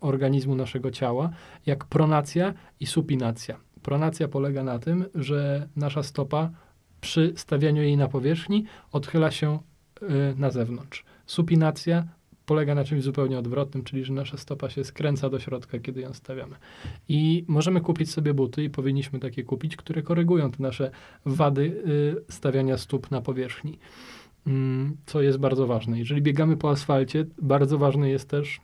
[0.00, 1.30] organizmu, naszego ciała,
[1.66, 3.56] jak pronacja i supinacja.
[3.82, 6.50] Pronacja polega na tym, że nasza stopa
[7.00, 9.58] przy stawianiu jej na powierzchni odchyla się
[10.36, 11.04] na zewnątrz.
[11.26, 12.04] Supinacja
[12.48, 16.14] polega na czymś zupełnie odwrotnym, czyli że nasza stopa się skręca do środka, kiedy ją
[16.14, 16.56] stawiamy.
[17.08, 20.90] I możemy kupić sobie buty i powinniśmy takie kupić, które korygują te nasze
[21.26, 21.82] wady
[22.28, 23.78] y, stawiania stóp na powierzchni.
[24.46, 25.98] Mm, co jest bardzo ważne.
[25.98, 28.60] Jeżeli biegamy po asfalcie, bardzo ważne jest też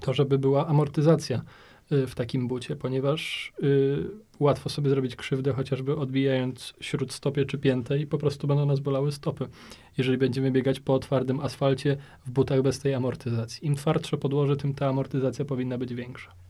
[0.00, 1.42] to, żeby była amortyzacja
[1.90, 8.06] w takim bucie, ponieważ y, łatwo sobie zrobić krzywdę, chociażby odbijając śródstopie czy piętę i
[8.06, 9.46] po prostu będą nas bolały stopy,
[9.98, 11.96] jeżeli będziemy biegać po twardym asfalcie
[12.26, 13.66] w butach bez tej amortyzacji.
[13.66, 16.47] Im twardsze podłoże, tym ta amortyzacja powinna być większa.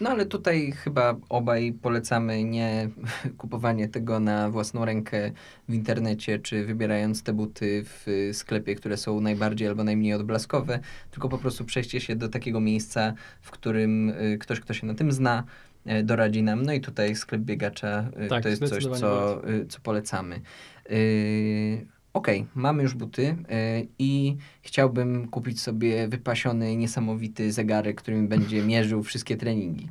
[0.00, 2.88] No ale tutaj chyba obaj polecamy nie
[3.38, 5.32] kupowanie tego na własną rękę
[5.68, 10.80] w internecie, czy wybierając te buty w sklepie, które są najbardziej albo najmniej odblaskowe,
[11.10, 14.94] tylko po prostu przejście się do takiego miejsca, w którym y, ktoś, kto się na
[14.94, 15.44] tym zna,
[15.86, 16.62] E, doradzi nam.
[16.62, 20.40] No i tutaj sklep biegacza e, tak, to jest coś, co, co polecamy.
[20.86, 23.36] Okej, okay, mamy już buty
[23.98, 29.88] i chciałbym kupić sobie wypasiony, niesamowity zegarek, którym będzie mierzył wszystkie treningi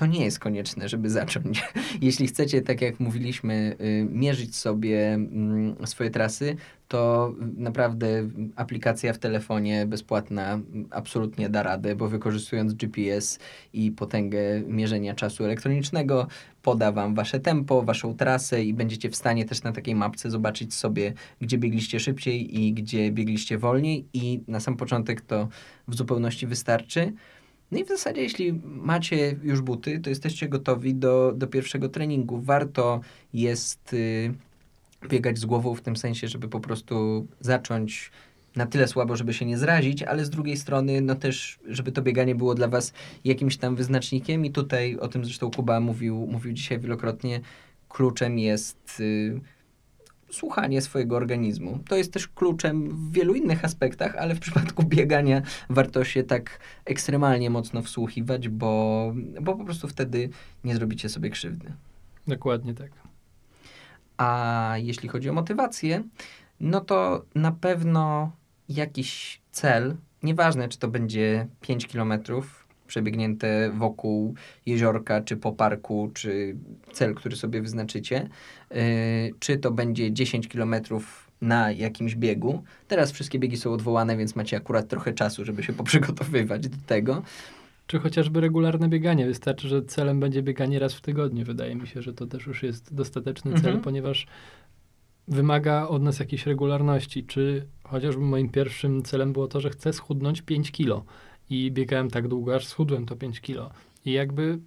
[0.00, 1.64] to nie jest konieczne, żeby zacząć.
[2.02, 6.56] Jeśli chcecie, tak jak mówiliśmy, y, mierzyć sobie mm, swoje trasy,
[6.88, 10.60] to naprawdę aplikacja w telefonie bezpłatna
[10.90, 13.38] absolutnie da radę, bo wykorzystując GPS
[13.72, 16.26] i potęgę mierzenia czasu elektronicznego,
[16.62, 20.74] poda Wam Wasze tempo, Waszą trasę i będziecie w stanie też na takiej mapce zobaczyć
[20.74, 25.48] sobie, gdzie biegliście szybciej i gdzie biegliście wolniej i na sam początek to
[25.88, 27.12] w zupełności wystarczy.
[27.72, 32.40] No i w zasadzie, jeśli macie już buty, to jesteście gotowi do, do pierwszego treningu.
[32.40, 33.00] Warto
[33.32, 34.34] jest y,
[35.08, 38.10] biegać z głową w tym sensie, żeby po prostu zacząć
[38.56, 42.02] na tyle słabo, żeby się nie zrazić, ale z drugiej strony, no też, żeby to
[42.02, 42.92] bieganie było dla Was
[43.24, 44.44] jakimś tam wyznacznikiem.
[44.44, 47.40] I tutaj o tym zresztą Kuba mówił, mówił dzisiaj wielokrotnie.
[47.88, 49.00] Kluczem jest.
[49.00, 49.40] Y,
[50.32, 51.78] słuchanie swojego organizmu.
[51.88, 56.60] To jest też kluczem w wielu innych aspektach, ale w przypadku biegania warto się tak
[56.84, 60.28] ekstremalnie mocno wsłuchiwać, bo, bo po prostu wtedy
[60.64, 61.72] nie zrobicie sobie krzywdy.
[62.26, 62.90] Dokładnie tak.
[64.16, 66.02] A jeśli chodzi o motywację,
[66.60, 68.32] no to na pewno
[68.68, 72.59] jakiś cel, nieważne czy to będzie 5 kilometrów,
[72.90, 74.34] przebiegnięte wokół
[74.66, 76.56] jeziorka, czy po parku, czy
[76.92, 78.28] cel, który sobie wyznaczycie,
[78.70, 78.78] yy,
[79.38, 82.62] czy to będzie 10 kilometrów na jakimś biegu.
[82.88, 87.22] Teraz wszystkie biegi są odwołane, więc macie akurat trochę czasu, żeby się poprzygotowywać do tego.
[87.86, 89.26] Czy chociażby regularne bieganie.
[89.26, 91.44] Wystarczy, że celem będzie bieganie raz w tygodniu.
[91.44, 93.80] Wydaje mi się, że to też już jest dostateczny cel, mhm.
[93.80, 94.26] ponieważ
[95.28, 97.24] wymaga od nas jakiejś regularności.
[97.24, 101.04] Czy chociażby moim pierwszym celem było to, że chcę schudnąć 5 kilo
[101.50, 103.70] i biegałem tak długo, aż schudłem to 5 kilo.
[104.04, 104.58] I jakby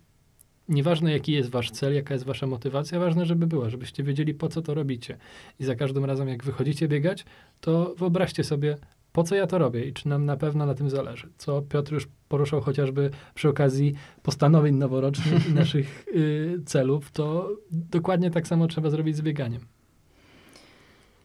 [0.70, 4.50] nieważne jaki jest wasz cel, jaka jest wasza motywacja, ważne, żeby była, żebyście wiedzieli po
[4.50, 5.18] co to robicie.
[5.60, 7.26] I za każdym razem jak wychodzicie biegać,
[7.62, 8.78] to wyobraźcie sobie,
[9.12, 11.30] po co ja to robię i czy nam na pewno na tym zależy.
[11.38, 13.94] Co Piotr już poruszał chociażby przy okazji
[14.24, 19.62] postanowień noworocznych i naszych y, celów, to dokładnie tak samo trzeba zrobić z bieganiem.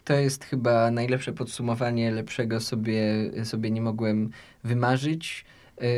[0.09, 3.03] To jest chyba najlepsze podsumowanie, lepszego sobie,
[3.45, 4.31] sobie nie mogłem
[4.65, 5.45] wymarzyć.
[5.81, 5.89] Yy,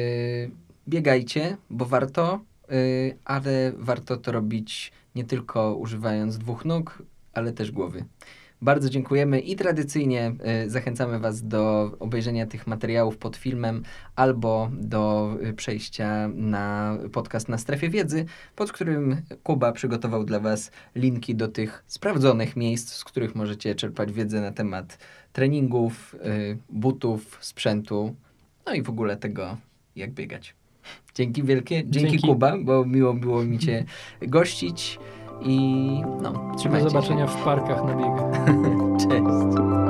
[0.89, 7.71] biegajcie, bo warto, yy, ale warto to robić nie tylko używając dwóch nóg, ale też
[7.71, 8.05] głowy.
[8.63, 13.83] Bardzo dziękujemy i tradycyjnie y, zachęcamy Was do obejrzenia tych materiałów pod filmem
[14.17, 18.25] albo do y, przejścia na podcast na strefie wiedzy,
[18.57, 24.13] pod którym Kuba przygotował dla Was linki do tych sprawdzonych miejsc, z których możecie czerpać
[24.13, 24.99] wiedzę na temat
[25.33, 28.15] treningów, y, butów, sprzętu,
[28.67, 29.57] no i w ogóle tego,
[29.97, 30.55] jak biegać.
[31.15, 32.27] Dzięki wielkie, dzięki, dzięki.
[32.29, 33.85] Kuba, bo miło było mi Cię
[34.23, 34.99] gościć.
[35.43, 37.33] I no, trzymajcie Do zobaczenia się.
[37.33, 38.45] w parkach na biegach.
[39.09, 39.90] Cześć.